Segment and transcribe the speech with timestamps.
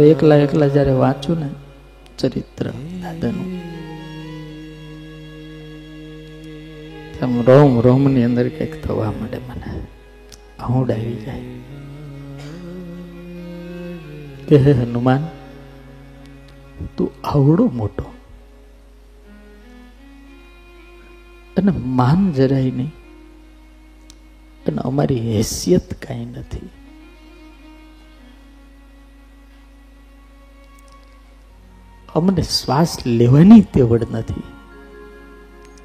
[0.00, 1.48] એકલા એકલા જ્યારે વાંચું ને
[2.18, 2.70] ચરિત્ર,
[3.02, 3.66] દાદાનું.
[7.22, 9.80] આમ રોમ રોમની અંદર કંઈક થવા માંડે મને.
[10.58, 11.40] આહુડ આવી જાય.
[14.48, 15.28] કે હે હનુમાન,
[16.96, 18.04] તું આવડો મોટો.
[21.56, 22.92] અને માન જરાય નહીં.
[24.66, 26.68] અને અમારી હેસિયત કાંઈ નથી.
[32.14, 34.42] અમને શ્વાસ લેવાની તેવડ નથી.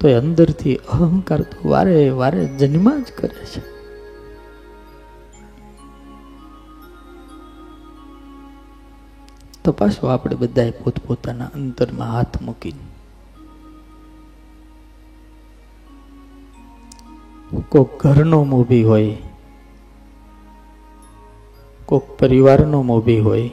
[0.00, 3.62] તો એ અંદરથી અહંકાર તો વારે વારે જન્મા જ કરે છે.
[9.64, 12.86] તપાસો આપણે બધાએ પોતપોતાના અંતરમાં હાથ મૂકીને.
[17.68, 19.16] કોક ઘરનો મોભી હોય,
[21.86, 23.50] કોક પરિવારનો મોભી હોય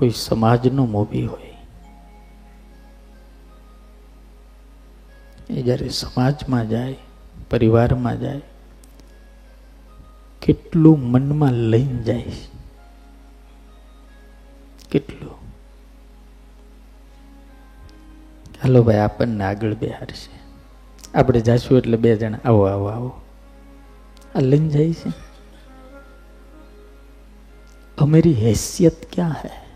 [0.00, 1.56] કોઈ સમાજનો મોભી હોય.
[5.50, 6.96] એ જ્યારે સમાજમાં જાય,
[7.50, 8.40] પરિવારમાં જાય,
[10.42, 12.24] કેટલું મનમાં લઈને જાય
[14.90, 15.32] કેટલું.
[18.62, 20.40] હાલો ભાઈ, આપણને આગળ બેહારશે
[21.14, 23.20] આપણે જાશું એટલે બે જણા, આવો આવો આવો.
[24.34, 25.12] આ લઈને જાય છે.
[27.98, 29.69] અમેરી હૈસિયત ક્યાં હૈ?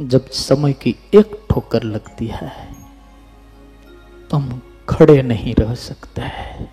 [0.00, 2.50] जब समय की एक ठोकर लगती है
[4.30, 6.68] तो हम खड़े नहीं रह सकते हैं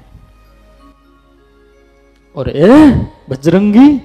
[2.36, 2.70] और ए
[3.30, 4.00] बजरंगी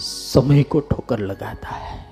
[0.00, 2.06] समय को ठोकर लगाता है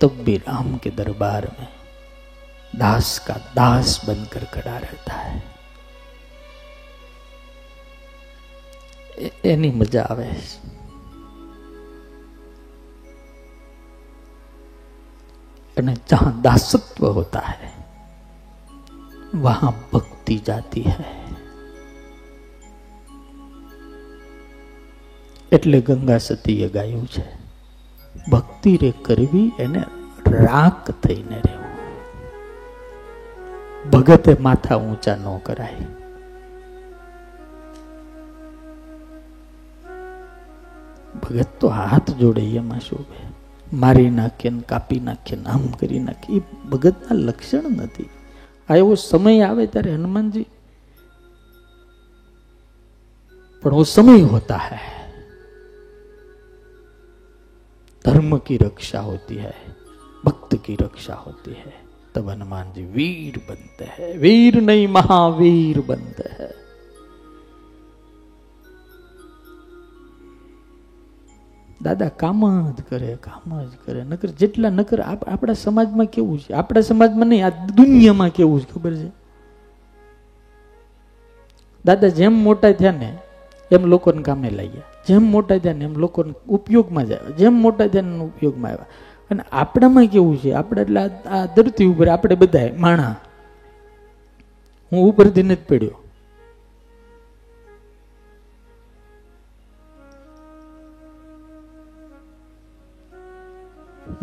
[0.00, 1.68] तब भी राम के दरबार में
[2.76, 5.42] दास का दास बनकर खड़ा रहता है
[9.44, 10.28] એની મજા આવે
[15.76, 17.70] અને जहां दासत्व होता है
[19.36, 21.10] वहां भक्ति जाती है
[25.52, 27.24] એટલે ગંગા સતીએ ગાયું છે
[28.26, 29.82] ભક્તિ રે કરવી એને
[30.34, 31.76] રાક થઈને રહેવું
[33.86, 35.88] ભગતે માથા ઊંચા ન કરાય
[41.20, 43.22] ભગત તો હાથ જોડે એમાં શોભે
[43.74, 48.08] મારી નાખીએ ને કાપી નાખીએ ને આમ કરી નાખીએ એ ભગતના લક્ષણ નથી
[48.68, 50.46] આ એવો સમય આવે ત્યારે હનુમાનજી
[53.62, 54.80] પણ वो समय होता है
[58.04, 59.54] धर्म की रक्षा होती है
[60.24, 61.72] भक्त की रक्षा होती है
[62.14, 66.52] तब हनुमान जी वीर बनते हैं वीर नहीं महावीर बनते हैं
[71.83, 74.03] દાદા, કામ જ કરે, કામ જ કરે.
[74.03, 76.53] નકર જેટલા, નકર આપણા સમાજમાં કેવું છે?
[76.53, 78.71] આપણા સમાજમાં નહીં, આ દુનિયામાં કેવું છે?
[78.71, 79.11] ખબર છે?
[81.85, 83.17] દાદા, જેમ મોટા થયા ને,
[83.71, 84.81] એમ લોકોને કામે લાગ્યા.
[85.07, 87.29] જેમ મોટા થયા ને, એમ લોકોને ઉપયોગમાં જ આવ્યા.
[87.29, 88.85] જેમ મોટા થયા ને ઉપયોગમાં આવ્યા.
[89.31, 90.51] અને આપણામાં કેવું છે?
[90.51, 93.15] આપણે એટલે આ ધરતી ઉપર આપણે બધા માણા.
[94.91, 96.02] હું ઉપરથી નથી પડ્યો.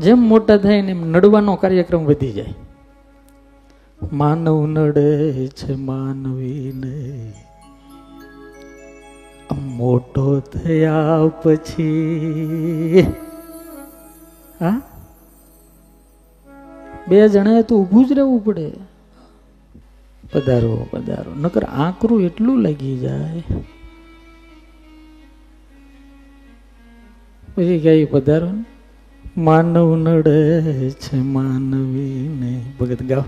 [0.01, 2.55] જેમ મોટા થાય ને એમ નડવાનો કાર્યક્રમ વધી જાય.
[4.13, 7.33] માનવ નડે છે માનવીને.
[9.63, 13.07] મોટો થયા પછી,
[14.61, 14.81] હા?
[17.09, 18.73] બે જણાએ તો ઊભું જ રહેવું પડે.
[20.33, 21.35] પધારો પધારો.
[21.35, 23.43] નકર આકરું એટલું લાગી જાય.
[27.55, 28.65] પછી ક્યાંય પધારો ને?
[29.47, 30.39] માનવ નડે
[31.03, 32.53] છે માનવીને.
[32.79, 33.25] ભગત ગાવ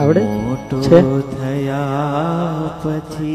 [0.00, 0.22] આવડે?
[0.46, 0.76] મોટો
[1.32, 3.28] થયા પછી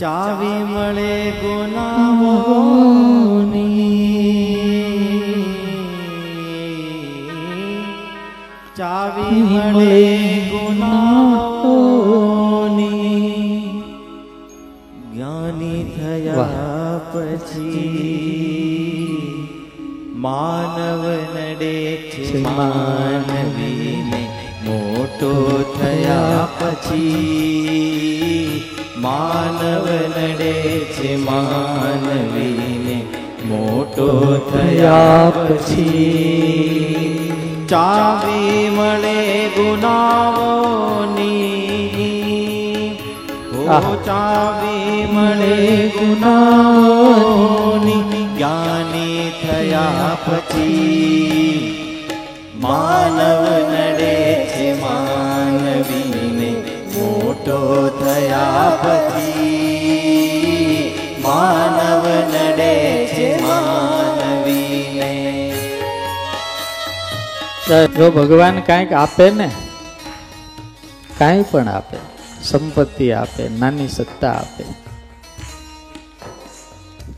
[0.00, 1.88] ચાવી મળે ગુનાહોની
[8.78, 10.04] ચાવી મળે
[10.52, 11.99] ગુનાહોની
[22.30, 24.28] છે માનવીને
[24.64, 25.32] મોટો
[25.74, 28.62] થયા પછી
[28.96, 33.04] માનવ નડે છે માનવીને
[33.44, 34.08] મોટો
[34.50, 37.20] થયા પછી
[37.66, 41.30] ચાવી મળે ગુનાઓની.
[44.04, 48.04] ચાવી મળે ગુનાઓની
[48.36, 50.89] જ્ઞાની થયા પછી
[58.76, 59.20] થયા
[61.24, 62.72] માનવ નડે
[63.12, 63.28] છે
[67.96, 69.48] જો ભગવાન કાંઈક આપે ને,
[71.18, 71.98] કાંઈ પણ આપે,
[72.42, 74.64] સંપત્તિ આપે, નાની સત્તા આપે,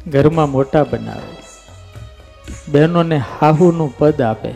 [0.06, 1.36] ઘરમાં મોટા બનાવે,
[2.68, 4.50] બહેનોને હાહુનું પદ આપે,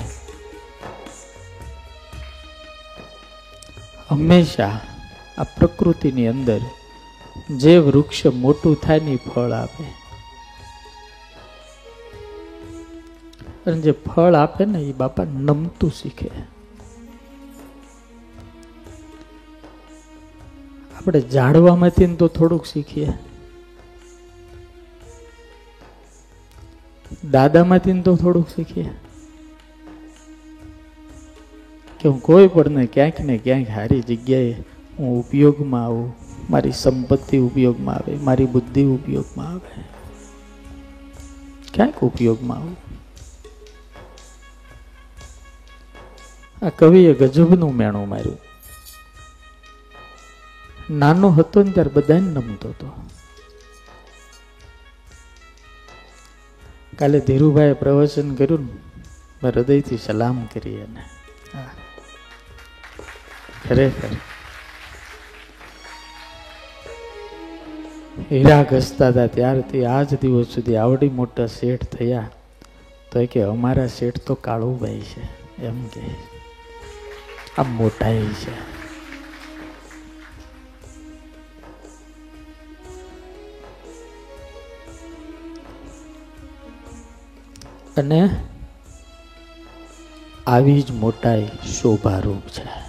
[4.11, 4.77] હંમેશા
[5.39, 6.63] આ પ્રકૃતિની અંદર
[7.51, 10.07] જે વૃક્ષ મોટું થાય ને ફળ આપે.
[13.67, 16.31] અને જે ફળ આપે ને એ બાપા નમતું શીખે.
[20.97, 23.13] આપણે ઝાડવામાંથી તો થોડુંક શીખીએ.
[27.31, 28.91] દાદામાંથી તો થોડુંક શીખીએ.
[32.01, 34.55] કે હું કોઈ પણ ને ક્યાંક ને ક્યાંક સારી જગ્યાએ
[34.99, 36.26] હું ઉપયોગમાં આવું.
[36.51, 39.85] મારી સંપત્તિ ઉપયોગમાં આવે, મારી બુદ્ધિ ઉપયોગમાં આવે.
[41.75, 42.77] ક્યાંક ઉપયોગમાં આવે?
[46.67, 48.39] આ કવિએ ગજબનું મેણું માર્યું.
[50.99, 53.11] નાનો હતો ને ત્યારે બધાને નમતો હતો.
[56.99, 58.69] કાલે ધીરુભાઈએ પ્રવચન કર્યું
[59.43, 61.05] ને હૃદયથી સલામ કરી એને.
[63.69, 64.36] ખરેખર.
[68.33, 72.31] હીરા ઘસતા હતા ત્યારથી આજ દિવસ સુધી આવડી મોટા શેઠ થયા.
[73.13, 75.23] તો કે અમારા શેઠ તો કાળુભાઈ છે,
[75.65, 76.01] એમ કે.
[77.59, 78.77] આ મોટાઈ છે.
[87.97, 88.31] અને
[90.47, 91.49] આવી જ મોટાઈ
[91.81, 92.86] શોભારૂપ છે.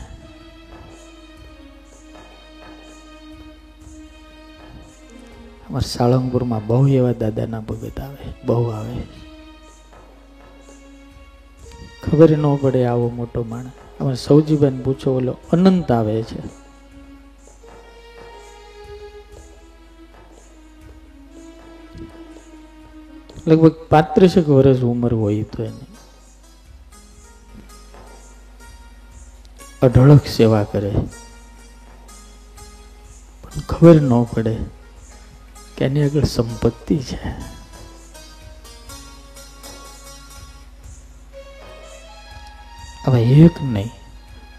[5.70, 8.96] અમારા સાળંગપુરમાં બહુ એવા દાદાના ભગત આવે, બહુ આવે.
[12.04, 13.72] ખબર ન પડે આવો મોટો માણસ.
[14.00, 16.68] અમારે સૌજીબેન પૂછો, ઓલો અનંત આવે છે.
[23.48, 25.88] લગભગ પાંત્રીસેક વર્ષ ઉંમર હોય તો એની.
[29.82, 30.92] અઢળક સેવા કરે.
[33.42, 34.77] પણ ખબર ન પડે.
[35.78, 37.20] કે એની આગળ સંપત્તિ છે.
[43.06, 43.90] હવે એક નહીં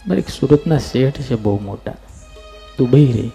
[0.07, 1.95] મારે એક સુરતના શેઠ છે બહુ મોટા,
[2.79, 3.33] દુબઈ રહી.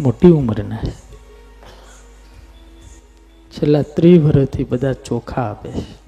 [0.00, 0.78] મોટી ઉંમરના.
[3.52, 6.02] છેલ્લા ત્રી વર્ષથી બધા ચોખા આપે છે.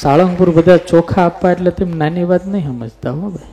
[0.00, 3.51] સાળંગપુર બધા ચોખા આપવા એટલે તેમ નાની વાત નહીં સમજતા હો ભાઈ.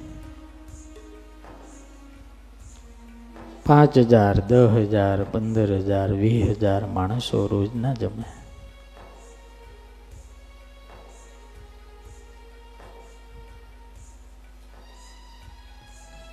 [3.69, 8.25] પાંચ હજાર, દસ હજાર, પંદર હજાર, વીસ હજાર માણસો રોજના જમે.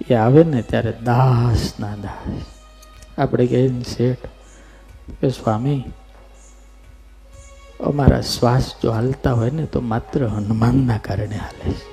[0.00, 2.46] એ આવે ને ત્યારે દાસ ના દાસ.
[3.18, 4.26] આપણે કહીએ ને શેઠ
[5.20, 5.82] કે સ્વામી,
[7.80, 11.86] અમારા શ્વાસ જો હાલતા હોય ને તો માત્ર હનુમાનના કારણે હાલે છે.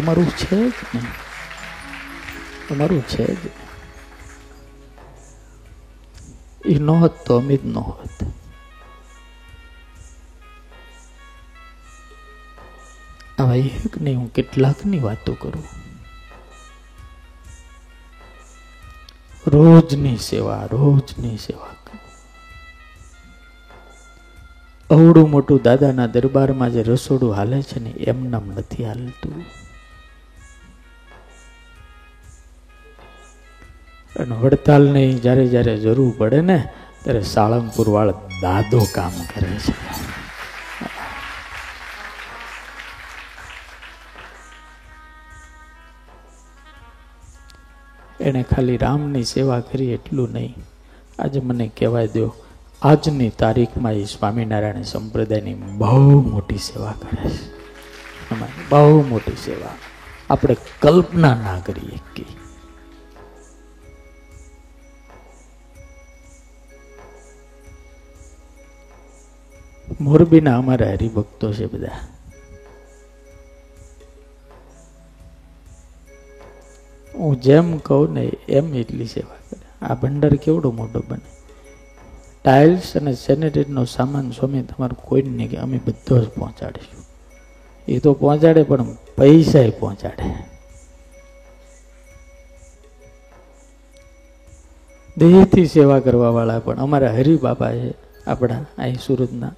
[0.00, 1.10] અમારું છે જ નહીં.
[2.70, 3.42] અમારું છે જ
[6.70, 7.56] એ ન હોત તો અમે
[13.38, 15.66] આવા એક હું કેટલાકની વાતો કરું
[19.46, 21.80] રોજની સેવા રોજની સેવા
[24.90, 29.36] અવડું મોટું દાદાના દરબારમાં જે રસોડું હાલે છે ને એમનામ નથી હાલતું
[34.20, 36.68] અને વડતાલની જ્યારે જ્યારે જરૂર પડે ને,
[37.04, 38.10] ત્યારે સાળંગપુર વાળા
[38.42, 39.74] દાદો કામ કરે છે.
[48.20, 50.54] એણે ખાલી રામની સેવા કરી એટલું નહીં.
[51.18, 52.34] આજે મને કહેવાય દો
[52.82, 57.60] આજની તારીખમાં એ સ્વામિનારાયણ સંપ્રદાયની બહુ મોટી સેવા કરે છે.
[58.70, 59.68] બહુ મોટી સેવા.
[60.30, 62.24] આપણે કલ્પના ના કરીએ કે
[70.00, 71.90] મોરબીના અમારા હરિભક્તો છે બધા.
[77.14, 79.86] હું જેમ કહું ને એમ એટલી સેવા કરે.
[79.86, 81.40] આ ભંડાર કેવડો મોટો બને?
[82.44, 87.04] ટાઇલ્સ અને સેનેટરીનો સામાન સ્વામી તમારું કોઈને નહીં કે અમે બધો જ પહોંચાડીશું.
[87.88, 90.34] એ તો પહોંચાડે પણ પૈસા પહોંચાડે.
[95.16, 97.94] દેહથી સેવા કરવાવાળા પણ અમારા હરિબાપા છે
[98.26, 99.52] આપણા અહીં સુરતના.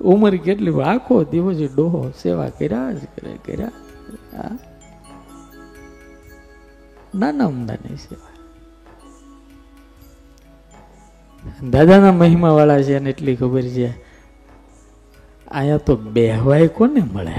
[0.00, 3.70] ઉંમર કેટલી આખો દિવસ ડોહો સેવા કર્યા જ કરે કર્યા.
[7.14, 8.30] નાના અમદાની સેવા.
[11.70, 13.90] દાદાના મહિમા વાળા છે અને એટલી ખબર છે.
[15.48, 17.34] અહીંયા તો બેહવાય કોને મળે.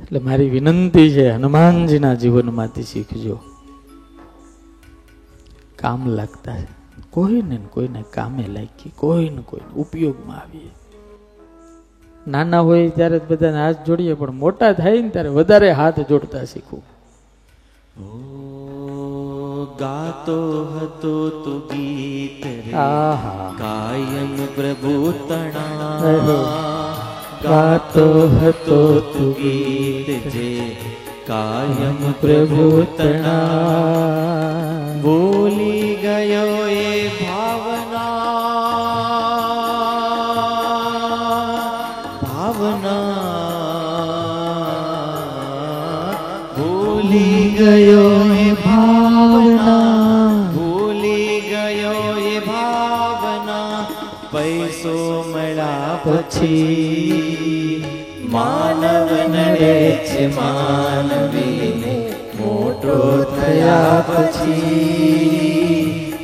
[0.00, 3.38] એટલે મારી વિનંતી છે, હનુમાનજીના જીવનમાંથી શીખજો.
[5.76, 6.85] કામ લાગતા છે.
[7.16, 10.72] કોઈને કોઈને કામે લાગી કોઈને કોઈને ઉપયોગમાં આવીએ.
[12.26, 16.84] નાના હોય ત્યારે બધાને હાથ જોડીએ પણ મોટા થાય ને ત્યારે વધારે હાથ જોડતા શીખવું.
[19.80, 22.44] ગાતો હતો તું ગીત
[23.58, 24.94] કાયમ પ્રભુ
[25.28, 26.12] તણા
[27.44, 28.06] ગાતો
[28.36, 28.78] હતો
[29.14, 30.50] તું ગીત જે
[31.26, 32.68] કાયમ પ્રભુ
[32.98, 34.36] તણા.
[35.02, 35.95] ભૂલી
[47.66, 50.50] ગયો એ ભાવના.
[50.54, 53.86] ભૂલી ગયો એ ભાવના.
[54.32, 57.84] પૈસો મળ્યા પછી
[58.28, 62.14] માનવ નડે છે માનવીને.
[62.40, 64.54] મોટો થયા પછી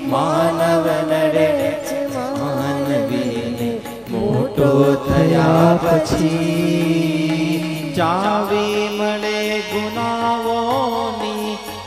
[0.06, 1.48] માનવ નડે
[1.88, 3.80] છે માનવીને.
[4.10, 6.72] મોટો થયા પછી
[7.96, 11.11] ચાવી મળે ગુનાઓની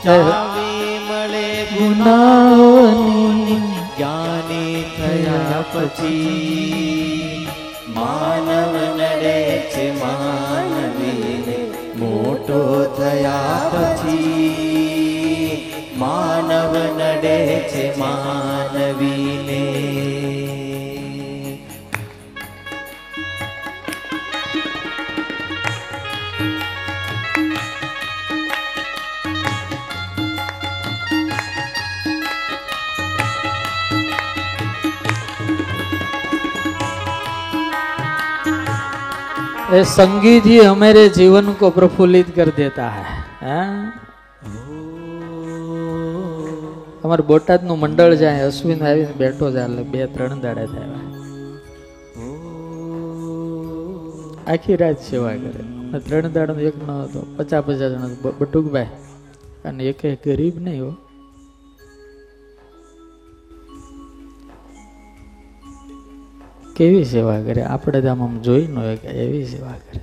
[0.06, 4.60] ચાવી મળે ગુનાઓની જ્ઞાને
[4.92, 7.48] થયા પછી
[7.96, 9.34] માનવ નડે
[9.72, 11.56] છે માનવીને
[11.96, 12.60] મોટો
[12.98, 14.76] થયા પછી
[15.96, 17.36] માનવ નડે
[17.72, 19.62] છે માનવીને
[39.75, 43.03] ये संगीत ही हमारे जीवन को प्रफुल्लित कर देता है
[43.43, 43.67] हैं?
[47.03, 50.99] અમારે બોટાદનું મંડળ જાય અશ્વિન આવીને બેઠો છે એટલે બે ત્રણ દાડા થયા
[54.47, 55.51] આખી રાત સેવા કરે
[55.85, 58.91] અને ત્રણ દાડા એક ન હતો પચાસ પચાસ જણા બ- બટુકભાઈ
[59.65, 60.91] અને એક ગરીબ નહીં હો
[66.76, 67.62] કેવી સેવા કરે?
[67.62, 70.00] આપણે તો આમ જોઈ ન હોય કે એવી સેવા કરે.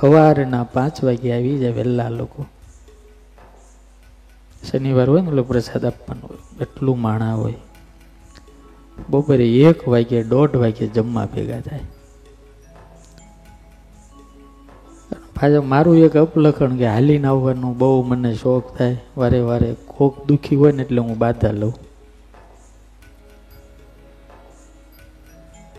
[0.00, 2.46] સવારના પાંચ વાગે આવી જાય વહેલા લોકો.
[4.70, 6.36] શનિવાર હોય ને એટલે પ્રસાદ આપવાનો હોય.
[6.60, 7.54] એટલું માણા હોય.
[9.10, 11.80] બપોરે એક વાગે, દોઢ વાગે જમવા ભેગા થાય.
[15.40, 18.96] પાછા મારું એક અપલખણ કે હાલીને આવવાનું બહુ મને શોખ થાય.
[19.16, 21.74] વારે વારે કોક દુખી હોય ને એટલે હું બાધા લઉં.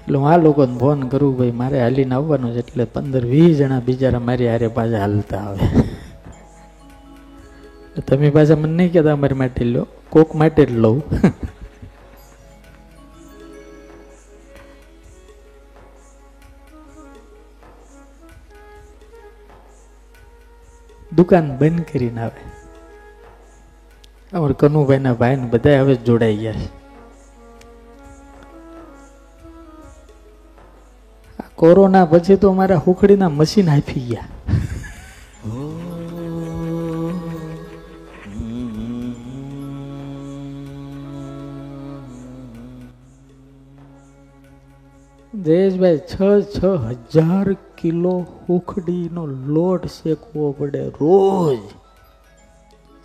[0.07, 3.79] એટલે હું આ લોકોને ફોન કરું ભાઈ, મારે હાલીને આવવાનું છે એટલે પંદર વીસ જણા
[3.79, 5.67] બિચારા મારી હારે પાછા હાલતા આવે.
[8.07, 11.03] તમે પાછા મને નહીં કહેતા અમારી માટે લો કોક માટે જ લઉં.
[21.11, 22.41] દુકાન બંધ કરીને આવે.
[24.33, 26.86] અમારા કનુભાઈના ભાઈ ને બધા હવે જોડાઈ ગયા છે.
[31.57, 34.27] કોરોના પછી તો અમારા હુખડીના મશીન આપી ગયા.
[45.33, 46.15] જયેશભાઈ છ
[46.53, 46.59] છ
[47.15, 47.47] હજાર
[47.77, 51.61] કિલો હુખડીનો લોટ શેકવો પડે રોજ.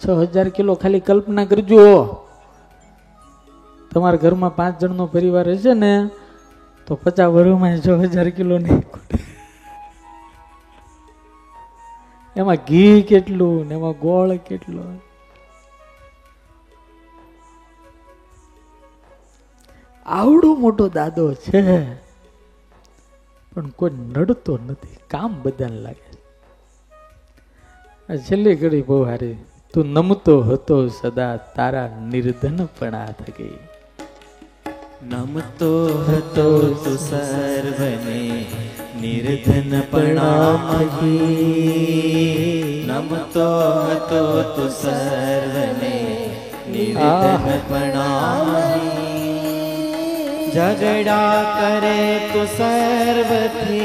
[0.00, 1.86] છ હજાર કિલો ખાલી કલ્પના કરજો.
[3.92, 5.94] તમારા ઘરમાં પાંચ જણનો પરિવાર હશે ને
[6.86, 8.82] તો પચાસ વરુમાં છ હજાર કિલો નહીં
[12.36, 14.82] એમાં ઘી કેટલું ને એમાં ગોળ કેટલો?
[20.06, 21.94] આવડો મોટો દાદો છે.
[23.54, 24.96] પણ કોઈ નડતો નથી.
[25.10, 26.10] કામ બધાને લાગે.
[28.12, 29.36] આ છેલ્લી ઘડી બહુ હારી.
[29.74, 33.58] તું નમતો હતો સદા, તારા નિર્ધનપણા થકી.
[35.08, 38.46] નમતો હતો તું સર્વને
[39.00, 41.16] નિર્ધન પ્રણામહી.
[42.86, 43.48] નમતો
[43.82, 45.96] હતો તું સર્વને
[46.68, 49.38] નિર્ધન પ્રણામહી.
[50.54, 52.00] ઝગડા કરે
[52.32, 53.82] તું સર્વથી.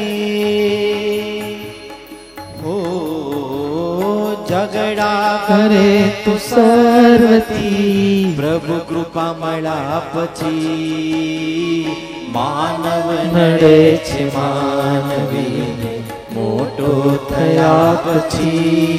[4.68, 5.90] ઝગડા કરે
[6.24, 11.94] તું સર્વતી પ્રભુ કૃપા મળ્યા પછી
[12.34, 15.94] માનવ નડે છે માનવીને
[16.36, 16.92] મોટો
[17.30, 18.98] થયા પછી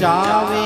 [0.00, 0.65] ચાવી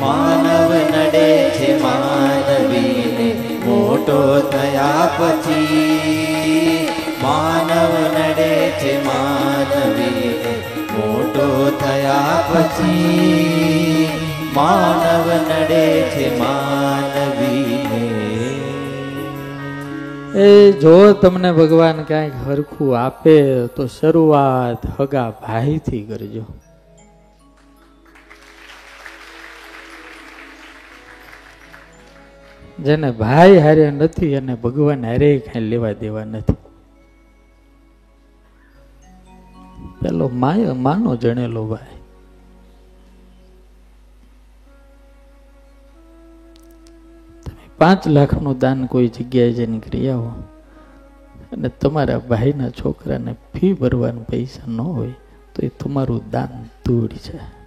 [0.00, 6.88] માનવ નડે છે માનવીને મોટો થયા પછી.
[7.22, 10.54] માનવ નડે છે માનવીને
[10.98, 14.08] મોટો થયા પછી.
[14.54, 18.08] માનવ નડે છે માનવીને.
[20.34, 26.44] એ જો તમને ભગવાન કાંઈક હરખું આપે તો શરૂઆત હગા ભાઈથી કરજો.
[32.84, 36.54] જેને ભાઈ હારે નથી અને ભગવાન હારે કઈ લેવા દેવા નથી.
[40.02, 41.96] પેલો માય, માનો જણેલો ભાઈ.
[47.46, 50.32] તમે પાંચ લાખનું દાન કોઈ જગ્યાએ જઈને કરી આવો.
[51.52, 55.10] અને તમારા ભાઈના છોકરાને ફી ભરવાના પૈસા ન હોય
[55.54, 57.57] તો એ તમારું દાન ધૂળ છે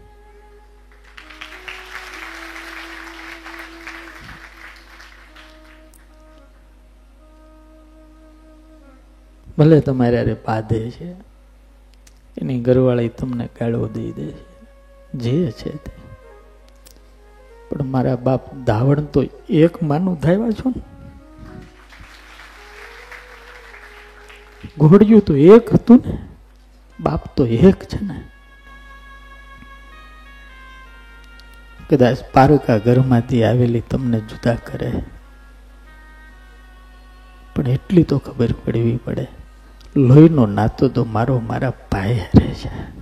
[9.61, 11.11] ભલે તમારે અરે બાંધે છે.
[12.37, 14.45] એની ઘરવાળી તમને ગાળો દઈ દે છે.
[15.13, 15.91] જે છે તે.
[17.69, 20.81] પણ મારા બાપ ધાવણ તો એક માનું થાય છો ને.
[24.77, 26.27] ઘોડિયું તો એક હતું ને.
[26.99, 28.23] બાપ તો એક છે ને.
[31.89, 34.93] કદાચ પારકા ઘરમાંથી આવેલી તમને જુદા કરે.
[37.55, 39.40] પણ એટલી તો ખબર પડવી પડે.
[39.95, 43.00] લોહીનો નાતો તો મારો મારા ભાઈ હારે છે.